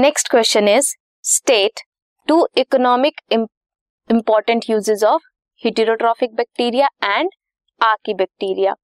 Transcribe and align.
Next 0.00 0.28
question 0.30 0.68
is 0.68 0.86
state 1.24 1.80
two 2.28 2.36
economic 2.56 3.20
important 3.32 4.64
uses 4.70 5.02
of 5.04 5.22
heterotrophic 5.64 6.34
bacteria 6.34 6.88
and 7.04 7.30
archaebacteria 8.14 8.74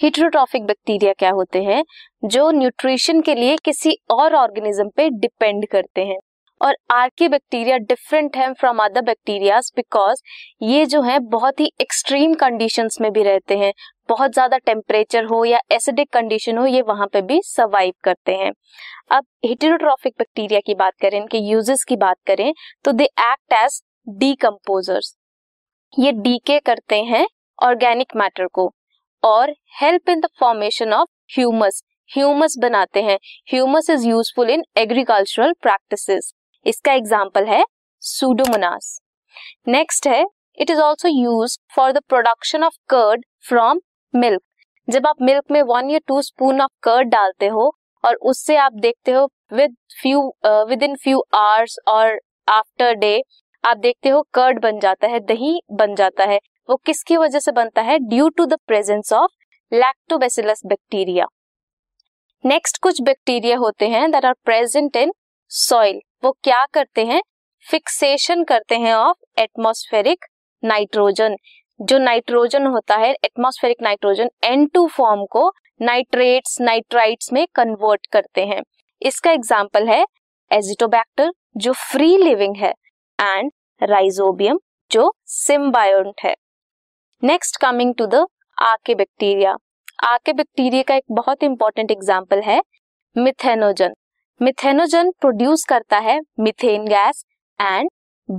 heterotrophic 0.00 0.64
bacteria 0.64 1.12
क्या 1.12 1.30
होते 1.30 1.62
हैं? 1.62 1.82
जो 2.24 2.50
nutrition 2.50 3.20
के 3.20 3.34
लिए 3.34 3.56
किसी 3.64 3.96
और 4.10 4.34
ऑर्गेनिज्म 4.34 4.88
पे 4.88 5.08
डिपेंड 5.10 5.66
करते 5.68 6.04
हैं। 6.04 6.18
और 6.60 6.76
आर्की 6.92 7.28
बैक्टीरिया 7.28 7.76
डिफरेंट 7.78 8.36
है 8.36 8.52
फ्रॉम 8.54 8.78
अदर 8.78 9.02
बैक्टीरिया 9.02 9.58
बिकॉज़ 9.76 10.22
ये 10.62 10.84
जो 10.86 11.02
है 11.02 11.18
बहुत 11.28 11.60
ही 11.60 11.70
एक्सट्रीम 11.80 12.34
कंडीशन 12.36 12.88
में 13.00 13.10
भी 13.12 13.22
रहते 13.22 13.56
हैं। 13.58 13.72
बहुत 14.08 14.32
ज़्यादा 14.32 14.58
टेम्परेचर 14.58 15.24
हो 15.24 15.44
या 15.44 15.58
एसिडिक 15.72 16.08
कंडीशन 16.12 16.58
हो, 16.58 16.66
ये 16.66 16.82
वहाँ 16.82 17.06
पे 17.06 17.22
भी 17.22 17.40
सर्वाइव 17.44 17.92
करते 18.04 18.34
हैं। 18.34 18.50
अब 19.10 19.24
हिटेरोट्रॉफिक 19.44 20.14
बैक्टीरिया 20.18 20.60
की 20.60 20.74
बात 20.74 20.92
करें, 21.02 21.18
इनके 21.18 21.38
यूजेस 21.40 21.84
की 21.84 21.96
बात 21.96 22.16
करें 22.26 22.52
तो 22.84 22.92
दे 22.92 23.04
एक्ट 23.04 23.52
एज 23.54 23.80
डीकम्पोजर्स 24.18 25.14
ये 25.92 26.12
डीके 26.14 26.58
करते 26.60 27.02
हैं 27.04 27.26
ऑर्गेनिक 27.58 28.16
मैटर 28.16 28.46
को 28.48 28.70
और 29.22 29.54
help 29.80 30.08
in 30.08 30.20
the 30.20 30.28
formation 30.40 30.92
of 30.92 31.08
humus 31.30 31.82
humus 32.10 32.54
बनाते 32.58 33.02
हैं। 33.02 33.18
Humus 33.48 33.88
is 33.90 34.06
useful 34.08 34.50
in 34.50 34.62
agricultural 34.78 35.52
practices 35.62 36.32
इसका 36.66 36.92
एग्ज़ाम्पल 36.92 37.44
है 37.46 37.64
सूडोमोनास 38.02 38.98
नेक्स्ट 39.68 40.06
है 40.06 40.24
it 40.58 40.70
is 40.70 40.80
also 40.80 41.08
use 41.08 41.56
for 41.76 41.92
the 41.92 42.00
production 42.08 42.64
of 42.64 42.76
curd 42.90 43.24
from 43.48 43.80
milk 44.14 44.42
जब 44.88 45.06
आप 45.06 45.22
मिल्क 45.22 45.50
में 45.50 45.62
वन 45.64 45.90
या 45.90 45.98
टू 46.08 46.20
स्पून 46.22 46.60
ऑफ़ 46.60 46.70
कर्ड 46.82 47.08
डालते 47.08 47.46
हो, 47.46 47.72
और 48.04 48.14
उससे 48.22 48.56
आप 48.56 48.72
देखते 48.74 49.12
हो 49.12 49.28
with 49.52 49.74
few 50.02 50.20
within 50.82 50.94
few 50.96 51.22
hours 51.34 51.76
और 51.88 52.18
आफ्टर 52.48 52.94
डे 52.96 53.20
आप 53.64 53.76
देखते 53.76 54.08
हो 54.08 54.20
कर्ड 54.34 54.60
बन 54.62 54.78
जाता 54.80 55.06
है, 55.06 55.20
दही 55.20 55.60
बन 55.72 55.94
जाता 55.94 56.24
है। 56.24 56.38
वो 56.68 56.76
किसकी 56.86 57.16
वजह 57.16 57.38
से 57.38 57.52
बनता 57.52 57.82
है? 57.82 57.98
Due 58.00 58.28
to 58.28 58.46
the 58.46 58.56
presence 58.66 59.12
of 59.12 59.30
lactobacillus 59.72 60.60
bacteria 60.66 61.26
next 62.44 62.78
कुछ 62.82 63.00
बैक्टीरिया 63.02 63.56
होते 63.58 63.88
हैं 63.88 64.10
that 64.10 64.24
are 64.24 64.34
present 64.44 64.96
in 64.96 65.12
soil 65.50 66.00
वो 66.26 66.30
क्या 66.44 66.64
करते 66.74 67.04
हैं? 67.04 67.20
फिक्सेशन 67.66 68.42
करते 68.44 68.74
हैं 68.76 68.92
ऑफ़ 68.94 69.40
एटमोस्फेरिक 69.40 70.24
नाइट्रोजन 70.62 71.34
जो 71.80 71.98
नाइट्रोजन 71.98 72.66
होता 72.66 72.94
है 72.96 73.10
atmospheric 73.14 73.82
nitrogen 73.82 74.30
N 74.44 74.66
two 74.66 74.86
form 74.86 75.24
को 75.30 75.50
नाइट्रेट्स 75.80 76.60
नाइट्राइट्स 76.60 77.32
में 77.32 77.46
कन्वर्ट 77.54 78.06
करते 78.12 78.44
हैं। 78.44 78.60
इसका 79.02 79.30
एग्ज़ाम्पल 79.32 79.86
है 79.88 80.04
एजिटोबैक्टर 80.50 81.30
जो 81.56 81.72
फ्री 81.82 82.16
लिविंग 82.16 82.56
है 82.56 82.72
एंड 83.18 83.50
राइजोबियम 83.80 84.58
जो 84.90 85.12
सिम्बायोंट 85.26 86.24
है। 86.24 86.34
Next 87.22 87.60
coming 87.60 87.94
to 87.94 88.06
the 88.06 88.24
archaebacteria 88.94 89.54
archaebacteria 90.32 90.82
का 90.82 90.94
एक 90.94 91.04
बहुत 91.12 91.42
इंपॉर्टेंट 91.42 91.90
एग्ज़ाम्पल 91.90 92.42
है 92.42 92.60
मिथेनोजन 93.16 93.94
मिथेनोजन 94.40 95.10
प्रोड्यूस 95.20 95.64
करता 95.68 95.98
है 95.98 96.18
methane 96.40 96.84
gas 96.86 97.24
and 97.60 97.88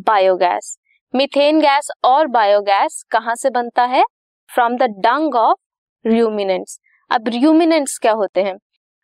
biogas. 0.07 0.77
Methane 1.13 1.59
gas 1.61 1.89
और 2.05 2.27
बायोगैस 2.27 3.01
कहाँ 3.11 3.35
से 3.35 3.49
बनता 3.49 3.83
है? 3.85 4.03
From 4.49 4.75
the 4.77 4.83
dung 5.05 5.35
of 5.35 5.57
ruminants 6.05 6.77
अब 7.11 7.27
र्यूमिनेंट्स 7.29 7.97
क्या 7.97 8.11
होते 8.11 8.43
हैं? 8.43 8.53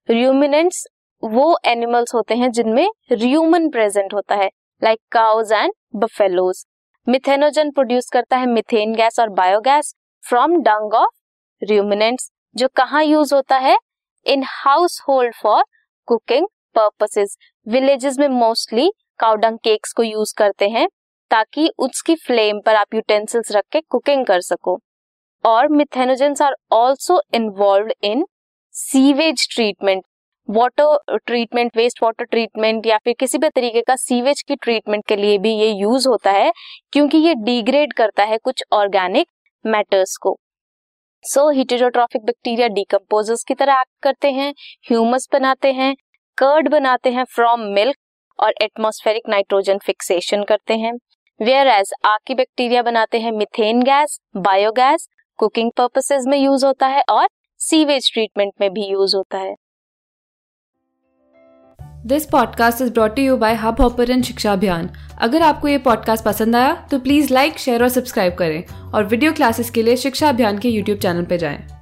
र्यूमिनेंट्स 0.09 0.85
वो 1.23 1.57
एनिमल्स 1.65 2.13
होते 2.15 2.35
हैं 2.35 2.51
जिनमें 2.51 2.87
र्यूमन 3.11 3.69
प्रेजेंट 3.69 4.13
होता 4.13 4.35
है 4.35 4.49
like 4.81 4.99
cows 5.11 5.51
and 5.51 5.73
buffaloes 5.95 6.63
methanogen 7.07 7.71
produce 7.71 8.09
करता 8.13 8.37
है 8.37 8.45
मिथेन 8.45 8.95
गैस 8.95 9.19
और 9.19 9.29
biogas 9.33 9.93
from 10.23 10.57
dung 10.61 10.93
of 10.95 11.65
ruminants 11.71 12.31
जो 12.55 12.67
कहाँ 12.75 13.03
यूज़ 13.03 13.33
होता 13.35 13.57
है? 13.59 13.77
In 14.25 14.43
household 15.09 15.35
for 15.35 15.63
cooking 16.07 16.47
purposes 16.75 17.37
villages 17.67 18.19
में 18.19 18.27
मोस्टली 18.29 18.89
काउडंग 19.19 19.57
केक्स 19.63 19.93
को 19.93 20.03
यूज़ 20.03 20.33
करते 20.37 20.69
हैं, 20.69 20.87
ताकि 21.31 21.69
उसकी 21.79 22.15
फ्लेम 22.17 22.59
पर 22.65 22.75
आप 22.75 22.95
यूटेंसिल्स 22.95 23.51
रख 23.51 23.63
के 23.71 23.81
कुकिंग 23.81 24.25
कर 24.25 24.41
सको। 24.43 24.79
और 25.43 25.67
methanogens 25.69 26.41
are 26.41 26.55
also 26.73 27.21
involve 27.35 27.89
in 28.03 28.25
sewage 28.75 29.47
treatment 29.55 30.03
water 30.49 31.17
treatment 31.17 31.77
waste 31.77 32.01
water 32.03 32.23
treatment 32.25 32.85
या 32.87 32.97
फिर 32.97 33.13
किसी 33.19 33.37
भी 33.37 33.49
तरीके 33.49 33.81
का 33.81 33.95
सीवेज 33.95 34.41
की 34.41 34.55
ट्रीटमेंट 34.55 35.03
के 35.07 35.15
लिए 35.15 35.37
भी 35.37 35.53
ये 35.53 35.69
यूज़ 35.71 36.07
होता 36.07 36.31
है, 36.31 36.51
क्योंकि 36.93 37.17
ये 37.17 37.33
डिग्रेड 37.35 37.93
करता 37.93 38.23
है 38.23 38.37
कुछ 38.37 38.63
ऑर्गेनिक 38.73 39.27
मैटर्स 39.65 40.15
को। 40.17 40.37
सो 41.23 41.49
हिटेरोट्रॉफिक 41.51 42.23
बैक्टीरिया 42.23 42.67
डिकम्पोजर्स 42.69 43.43
की 43.43 43.53
तरह 43.53 43.73
एक्ट 43.73 43.91
करते 44.03 44.31
हैं 44.31 44.53
ह्यूमस 44.87 45.27
बनाते 45.33 45.71
हैं 45.73 45.93
कर्ड 46.37 46.67
बनाते 46.69 47.09
हैं 47.09 47.23
फ्रॉम 47.23 47.59
मिल्क 47.59 47.95
और 48.39 48.53
एटमोस्फेरिक 48.61 49.23
नाइट्रोजन 49.29 49.77
फिक्सेशन 49.77 50.43
करते 50.43 50.73
हैं। 50.73 50.93
वेयर 51.39 51.67
एज 51.67 51.93
आकी 52.05 52.35
बैक्टीरिया 52.35 52.81
बनाते 52.81 53.19
हैं 53.19 53.31
methane 53.31 53.81
gas 53.81 54.19
biogas 54.37 55.07
cooking 55.39 55.71
purposes 55.77 56.27
में 56.27 56.37
यूज़ 56.37 56.65
होता 56.65 56.87
है 56.87 57.03
और 57.09 57.27
सीवेज 57.59 58.11
ट्रीटमेंट 58.13 58.53
में 58.61 58.69
भी 58.73 58.87
यूज़ 58.87 59.15
होता 59.15 59.37
है। 59.37 59.55
This 62.05 62.25
podcast 62.25 62.81
is 62.81 62.91
brought 62.93 63.19
you 63.19 63.37
by 63.37 63.53
Hubhopper 63.81 64.21
Shiksha 64.21 64.53
Abhiyan 64.53 64.89
अगर 65.21 65.41
आपको 65.41 65.67
ये 65.67 65.77
पॉडकास्ट 65.77 66.25
पसंद 66.25 66.55
आया 66.55 66.73
तो 66.91 66.99
प्लीज़ 66.99 67.33
लाइक 67.33 67.57
शेयर 67.57 67.83
और 67.83 67.89
सब्सक्राइब 67.89 68.35
करें 68.35 68.91
और 68.91 69.03
वीडियो 69.03 69.33
क्लासेस 69.33 69.69
के 69.69 69.83
लिए 69.83 69.95
शिक्षा 69.97 70.29
अभियान 70.29 70.59
के 70.59 70.69
यूट्यूब 70.69 70.99
चैनल 70.99 71.25
पर 71.25 71.37
जाएँ। 71.37 71.72